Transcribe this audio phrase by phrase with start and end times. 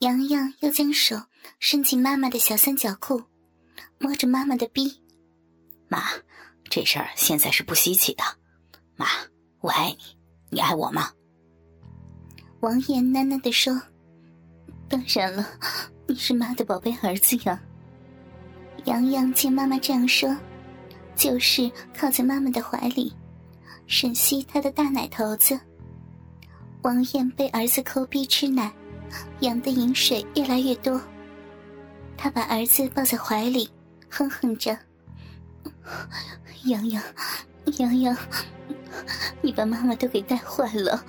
[0.00, 1.14] 洋洋又将手
[1.58, 3.22] 伸进妈妈的小三角裤，
[3.98, 4.98] 摸着妈妈的逼。
[5.88, 6.04] 妈，
[6.70, 8.24] 这事儿现在是不稀奇的。
[8.96, 9.06] 妈，
[9.60, 10.16] 我爱你，
[10.48, 11.10] 你爱我吗？
[12.60, 13.78] 王艳喃喃地说
[14.88, 15.46] ：“当然了，
[16.08, 17.60] 你是妈的宝贝儿子呀。”
[18.86, 20.34] 洋洋见妈妈这样说，
[21.14, 23.12] 就是靠在妈妈的怀里，
[23.86, 25.60] 吮吸她的大奶头子。
[26.80, 28.72] 王艳被儿子抠逼吃奶，
[29.40, 31.00] 养的饮水越来越多。
[32.16, 33.70] 他把儿子抱在怀里，
[34.10, 34.78] 哼哼着
[36.64, 37.02] ：“洋洋，
[37.78, 38.16] 洋洋，
[39.40, 41.02] 你把妈妈都给带坏了。”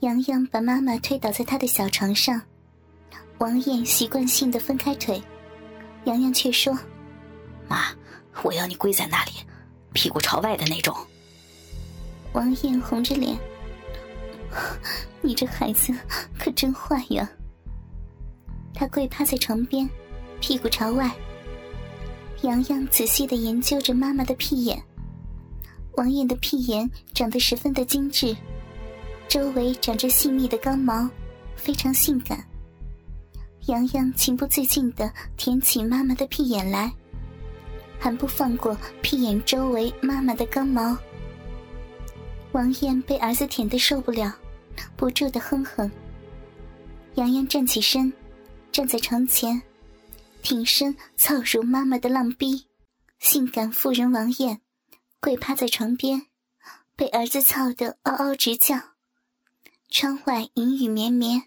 [0.00, 2.40] 洋洋把妈妈推倒在他的小床上，
[3.38, 5.20] 王艳习惯性的分开腿，
[6.04, 6.78] 洋洋却说
[7.66, 7.86] ：“妈，
[8.42, 9.32] 我要你跪在那里，
[9.92, 10.94] 屁股朝外的那种。”
[12.34, 13.36] 王艳红着脸
[15.20, 15.92] ：“你这孩子
[16.38, 17.30] 可真坏呀！”
[18.74, 19.88] 他跪趴在床边，
[20.40, 21.10] 屁股朝外。
[22.42, 24.82] 洋洋仔细的研究着妈妈的屁眼。
[25.92, 28.36] 王艳的屁眼长得十分的精致，
[29.28, 31.08] 周围长着细密的刚毛，
[31.56, 32.44] 非常性感。
[33.68, 36.92] 洋洋情不自禁的舔起妈妈的屁眼来，
[37.98, 40.94] 还不放过屁眼周围妈妈的刚毛。
[42.52, 44.32] 王艳被儿子舔得受不了，
[44.96, 45.90] 不住的哼哼。
[47.14, 48.12] 洋洋站起身，
[48.70, 49.62] 站在床前，
[50.42, 52.66] 挺身操入妈妈的浪逼，
[53.18, 54.60] 性感妇人王艳
[55.20, 56.26] 跪趴在床边，
[56.94, 58.76] 被儿子操得嗷嗷直叫。
[59.88, 61.44] 窗外阴雨绵绵，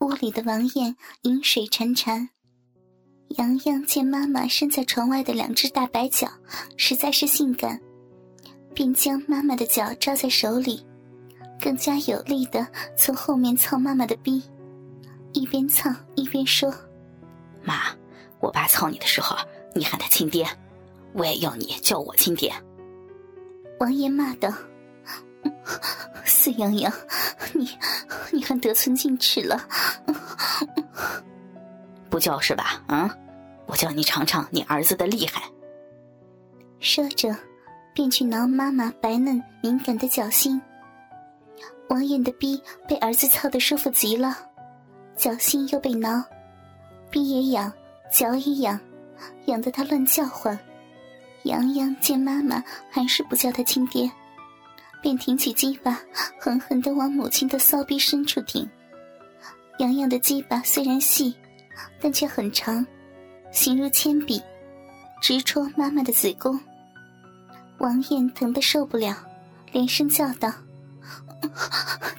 [0.00, 2.28] 屋里的王艳饮水潺潺。
[3.36, 6.28] 洋洋见妈妈伸在床外的两只大白脚，
[6.76, 7.80] 实在是性感。
[8.74, 10.84] 便将妈妈的脚抓在手里，
[11.60, 12.66] 更加有力的
[12.96, 14.42] 从后面操妈妈的逼，
[15.32, 16.72] 一边操一边说
[17.62, 17.82] ：“妈，
[18.40, 19.36] 我爸操你的时候，
[19.74, 20.46] 你喊他亲爹，
[21.12, 22.52] 我也要你叫我亲爹。”
[23.78, 24.52] 王爷骂道
[26.24, 26.92] ：“死洋洋，
[27.52, 27.68] 你
[28.32, 29.60] 你还得寸进尺了？
[32.08, 32.82] 不叫是吧？
[32.86, 33.14] 啊，
[33.66, 35.42] 我叫你尝尝你儿子的厉害。”
[36.80, 37.36] 说着。
[37.92, 40.62] 便去挠妈妈白嫩敏感的脚心。
[41.90, 44.36] 王艳的逼被儿子操得舒服极了，
[45.16, 46.22] 脚心又被挠，
[47.10, 47.70] 逼也痒，
[48.12, 48.78] 脚也痒，
[49.46, 50.56] 痒得他乱叫唤。
[51.42, 52.62] 洋洋见妈妈
[52.92, 54.08] 还是不叫他亲爹，
[55.02, 56.00] 便挺起鸡巴，
[56.38, 58.70] 狠狠地往母亲的骚逼深处顶。
[59.78, 61.34] 洋洋的鸡巴虽然细，
[62.00, 62.86] 但却很长，
[63.50, 64.40] 形如铅笔，
[65.20, 66.58] 直戳妈妈的子宫。
[67.78, 69.16] 王艳疼得受不了，
[69.72, 70.52] 连声叫道：“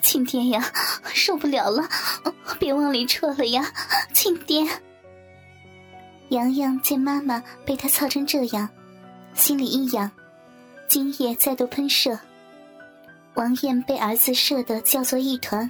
[0.01, 0.63] 亲爹呀，
[1.13, 1.87] 受不了了，
[2.59, 3.65] 别往里戳了呀，
[4.13, 4.67] 亲爹！”
[6.29, 8.69] 洋洋见妈妈被他操成这样，
[9.33, 10.09] 心里一痒，
[10.87, 12.17] 精液再度喷射。
[13.35, 15.69] 王艳被儿子射得叫做一团。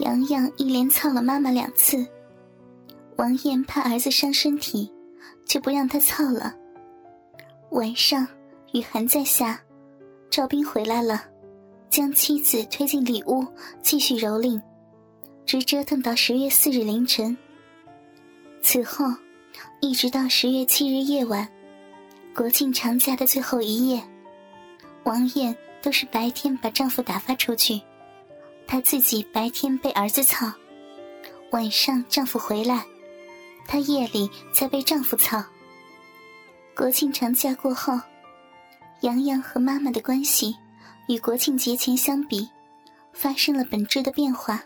[0.00, 2.06] 洋洋一连操了妈妈两次，
[3.16, 4.90] 王艳怕儿子伤身体，
[5.46, 6.54] 就不让他操了。
[7.70, 8.26] 晚上。
[8.72, 9.60] 雨还在下，
[10.30, 11.24] 赵斌回来了，
[11.90, 13.44] 将妻子推进里屋，
[13.82, 14.62] 继续蹂躏，
[15.44, 17.36] 直折腾到十月四日凌晨。
[18.62, 19.06] 此后，
[19.80, 21.48] 一直到十月七日夜晚，
[22.32, 24.00] 国庆长假的最后一夜，
[25.02, 27.80] 王艳都是白天把丈夫打发出去，
[28.68, 30.46] 她自己白天被儿子操，
[31.50, 32.84] 晚上丈夫回来，
[33.66, 35.44] 她夜里才被丈夫操。
[36.76, 38.00] 国庆长假过后。
[39.02, 40.54] 洋洋和妈妈的关系，
[41.10, 42.48] 与国庆节前相比，
[43.12, 44.62] 发生了本质的变化。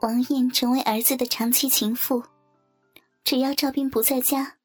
[0.00, 2.24] 王艳成为儿子的长期情妇，
[3.22, 4.56] 只要赵斌不在家，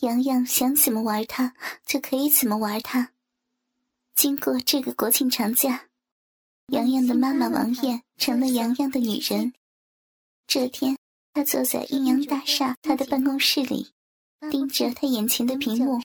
[0.00, 1.54] 洋洋想怎么玩他
[1.86, 3.12] 就可以怎么玩他。
[4.14, 5.86] 经过这个国庆长假，
[6.66, 9.54] 洋洋的妈妈王艳成了洋洋的女人。
[10.46, 10.98] 这天，
[11.32, 13.94] 她坐在阴阳大厦她的办公室里，
[14.50, 16.02] 盯着她眼前的屏幕。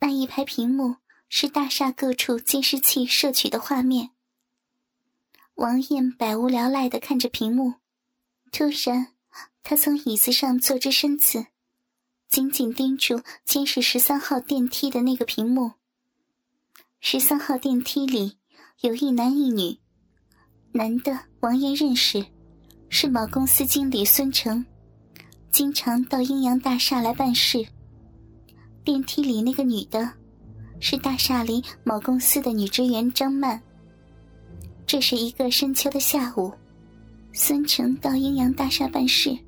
[0.00, 0.96] 那一排屏幕
[1.32, 4.10] 是大厦各处监视器摄取的画面。
[5.54, 7.74] 王艳百无聊赖的看着屏幕，
[8.50, 9.14] 突然，
[9.62, 11.46] 她从椅子上坐直身子，
[12.28, 15.74] 紧紧盯住监视十三号电梯的那个屏幕。
[16.98, 18.38] 十三号电梯里
[18.80, 19.78] 有一男一女，
[20.72, 22.26] 男的王艳认识，
[22.88, 24.66] 是某公司经理孙成，
[25.52, 27.64] 经常到阴阳大厦来办事。
[28.82, 30.14] 电梯里那个女的，
[30.80, 33.60] 是大厦里某公司的女职员张曼。
[34.86, 36.52] 这是一个深秋的下午，
[37.32, 39.38] 孙成到阴阳大厦办事，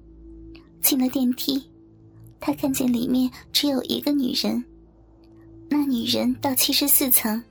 [0.80, 1.68] 进了电梯，
[2.38, 4.62] 他看见里面只有一个女人。
[5.68, 7.42] 那女人到七十四层，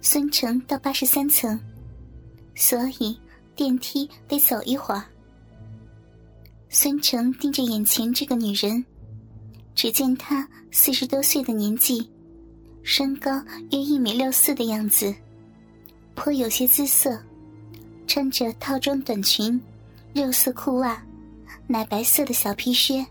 [0.00, 1.58] 孙成到八十三层，
[2.54, 3.18] 所以
[3.56, 5.02] 电梯得走一会儿。
[6.68, 8.84] 孙成盯着眼前这个女人，
[9.74, 12.08] 只见她四十多岁的年纪，
[12.90, 13.30] 身高
[13.70, 15.14] 约一米六四的样子，
[16.14, 17.22] 颇有些姿色。
[18.06, 19.60] 穿着套装短裙、
[20.14, 20.98] 肉色裤袜、
[21.66, 23.04] 奶白色的小皮靴，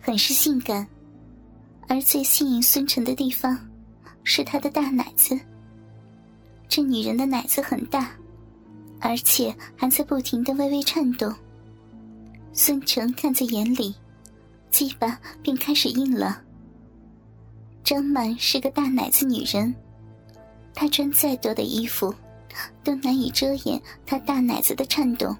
[0.00, 0.88] 很是性感。
[1.88, 3.68] 而最吸引孙成的地方，
[4.24, 5.38] 是她的大奶子。
[6.66, 8.10] 这女人的奶子很大，
[8.98, 11.30] 而且还在不停的微微颤动。
[12.54, 13.94] 孙成看在眼里，
[14.70, 16.44] 鸡巴便开始硬了。
[17.88, 19.74] 张曼是个大奶子女人，
[20.74, 22.14] 她穿再多的衣服。
[22.84, 25.34] 都难以遮掩他大奶子的颤动。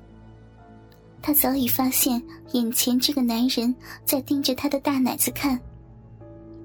[1.20, 2.22] 他早已发现
[2.52, 3.74] 眼前这个男人
[4.04, 5.60] 在盯着他的大奶子看，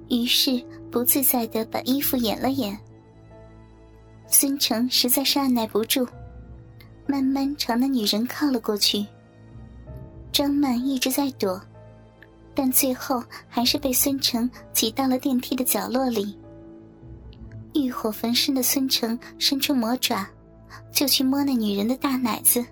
[0.10, 2.78] 于是不自在的把衣服掩了掩。
[4.28, 6.08] 孙成实在是按耐不住，
[7.06, 9.06] 慢慢朝那女人靠了过去。
[10.32, 11.60] 张曼一直在躲，
[12.56, 16.38] 但最后还是被孙成挤到了电梯的角落里。
[17.74, 20.28] 欲火焚身的孙成伸出魔爪。
[20.92, 22.64] 就去摸那女人的大奶子。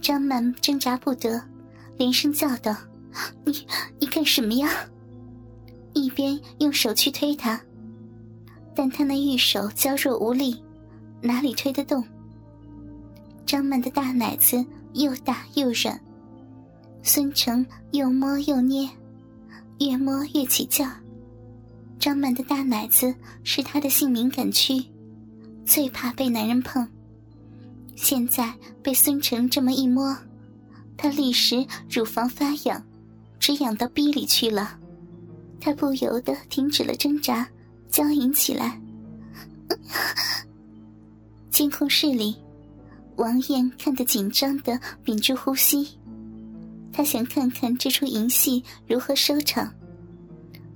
[0.00, 1.40] 张曼挣扎不得，
[1.98, 2.74] 连声叫道
[3.44, 3.66] ：“你
[3.98, 4.68] 你干什么呀？”
[5.92, 7.60] 一边用手去推她，
[8.74, 10.62] 但她那玉手娇弱无力，
[11.20, 12.02] 哪里推得动？
[13.44, 14.64] 张曼的大奶子
[14.94, 16.00] 又大又软，
[17.02, 18.88] 孙成又摸又捏，
[19.80, 20.86] 越摸越起劲。
[21.98, 24.82] 张曼的大奶子是他的性敏感区。
[25.64, 26.86] 最怕被男人碰，
[27.94, 28.52] 现在
[28.82, 30.16] 被孙成这么一摸，
[30.96, 32.82] 他立时乳房发痒，
[33.38, 34.78] 直痒到逼里去了。
[35.60, 37.48] 他不由得停止了挣扎，
[37.88, 38.80] 娇吟起来。
[41.48, 42.36] 监控室里，
[43.16, 45.88] 王艳看得紧张的屏住呼吸，
[46.92, 49.72] 他想看看这出淫戏如何收场，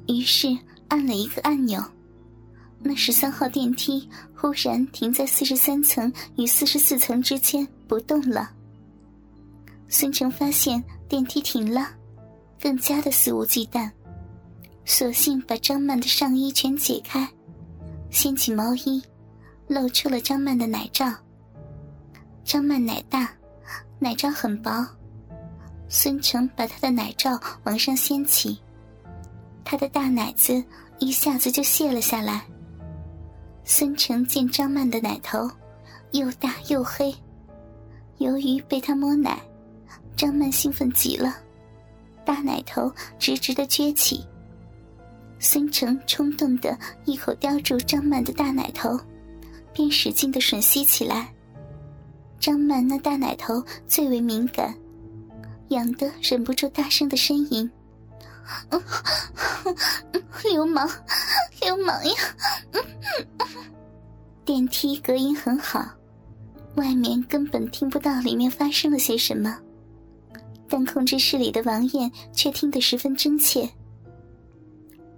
[0.08, 0.48] 于是
[0.88, 1.82] 按了一个按钮。
[2.78, 8.50] 那十三号电梯忽然停在四十三层与四十四层之间不动了。
[9.88, 11.88] 孙成发现电梯停了，
[12.60, 13.90] 更加的肆无忌惮，
[14.84, 17.28] 索性把张曼的上衣全解开，
[18.10, 19.02] 掀起毛衣，
[19.68, 21.12] 露出了张曼的奶罩。
[22.44, 23.32] 张曼奶大，
[23.98, 24.86] 奶罩很薄，
[25.88, 28.58] 孙成把她的奶罩往上掀起，
[29.64, 30.62] 她的大奶子
[30.98, 32.44] 一下子就卸了下来。
[33.64, 35.50] 孙成见张曼的奶头
[36.12, 37.14] 又大又黑，
[38.18, 39.40] 由于被他摸奶，
[40.16, 41.36] 张曼兴奋极了，
[42.24, 44.24] 大奶头直直的撅起。
[45.38, 48.98] 孙成冲动的一口叼住张曼的大奶头，
[49.72, 51.28] 便使劲的吮吸起来。
[52.38, 54.74] 张曼那大奶头最为敏感，
[55.68, 57.70] 痒得忍不住大声的呻吟
[60.44, 60.88] ：“流氓，
[61.60, 62.14] 流氓呀！”
[64.44, 65.84] 电梯隔音很好，
[66.76, 69.58] 外面根本听不到里面发生了些什么，
[70.68, 73.68] 但控制室里的王艳却听得十分真切。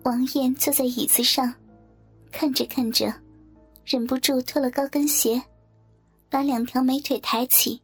[0.05, 1.53] 王艳坐在椅子上，
[2.33, 3.13] 看着看着，
[3.85, 5.43] 忍不住脱了高跟鞋，
[6.31, 7.83] 把两条美腿抬起，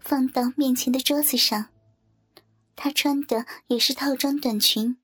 [0.00, 1.64] 放到面前的桌子上。
[2.76, 4.96] 她穿的也是套装短裙，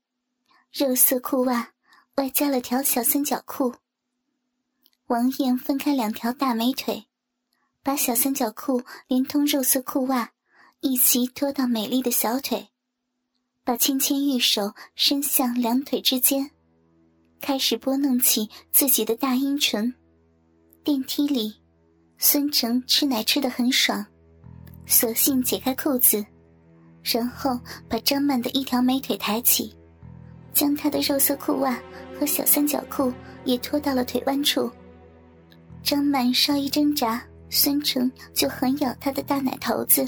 [0.71, 1.73] 肉色裤袜，
[2.15, 3.75] 外加了条小三角裤。
[5.07, 7.05] 王艳分开两条大美腿，
[7.83, 10.31] 把小三角裤连同肉色裤袜
[10.79, 12.69] 一起拖到美丽的小腿，
[13.63, 16.51] 把纤纤玉手伸向两腿之间，
[17.41, 19.93] 开始拨弄起自己的大阴唇。
[20.83, 21.61] 电梯里，
[22.17, 24.05] 孙成吃奶吃的很爽，
[24.85, 26.25] 索性解开裤子，
[27.03, 29.75] 然后把张曼的一条美腿抬起，
[30.53, 31.77] 将她的肉色裤袜
[32.19, 33.11] 和小三角裤
[33.43, 34.71] 也拖到了腿弯处。
[35.81, 40.07] 张曼稍一挣扎，孙成就狠咬她的大奶头子，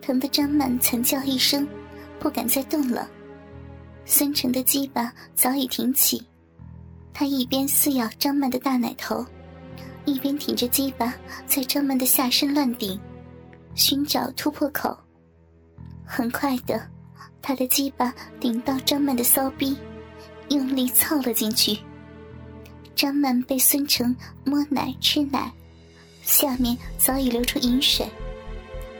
[0.00, 1.68] 疼得张曼惨叫一声，
[2.18, 3.08] 不敢再动了。
[4.04, 6.26] 孙成的鸡巴早已挺起，
[7.12, 9.24] 他一边撕咬张曼的大奶头，
[10.06, 11.14] 一边挺着鸡巴
[11.46, 12.98] 在张曼的下身乱顶，
[13.74, 14.96] 寻找突破口。
[16.14, 16.78] 很快的，
[17.40, 19.74] 他的鸡巴顶到张曼的骚逼，
[20.50, 21.78] 用力操了进去。
[22.94, 24.14] 张曼被孙成
[24.44, 25.50] 摸奶吃奶，
[26.22, 28.06] 下面早已流出饮水，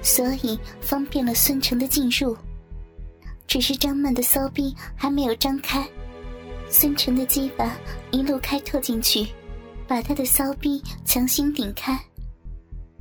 [0.00, 2.34] 所以方便了孙成的进入。
[3.46, 5.86] 只是张曼的骚逼还没有张开，
[6.70, 7.76] 孙成的鸡巴
[8.10, 9.26] 一路开拓进去，
[9.86, 12.02] 把他的骚逼强行顶开。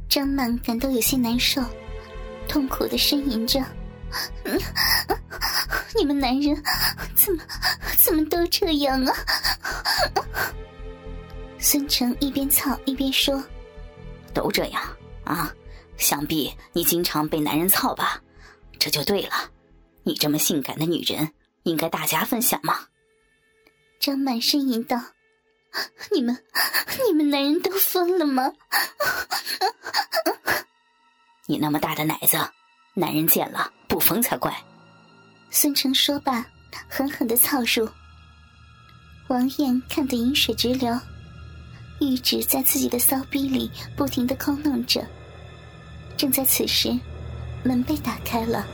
[0.10, 1.64] 张曼感到有些难受，
[2.46, 3.64] 痛苦的呻吟着
[5.96, 6.56] ：“你们男人
[7.16, 7.44] 怎么
[7.98, 9.14] 怎么都这样啊？”
[11.60, 13.44] 孙成一边操一边说
[14.34, 14.82] ：“都这样
[15.24, 15.54] 啊？
[15.98, 18.22] 想必你经常被男人操吧？
[18.80, 19.52] 这就对了。”
[20.04, 22.88] 你这么性感的女人，应该大家分享吗？
[24.00, 25.00] 张满呻吟道
[26.12, 26.44] ：“你们，
[27.08, 28.52] 你们男人都疯了吗？
[31.46, 32.36] 你那么大的奶子，
[32.96, 34.56] 男人见了不疯才怪。”
[35.52, 36.46] 孙成说罢，
[36.88, 37.90] 狠狠的操入。
[39.28, 40.98] 王艳看得饮水直流，
[42.00, 45.06] 一直在自己的骚逼里不停的抠弄着。
[46.16, 46.98] 正在此时，
[47.66, 48.66] 门被打开了。